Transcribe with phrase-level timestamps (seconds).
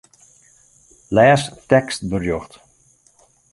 [1.15, 2.53] Lês tekstberjocht.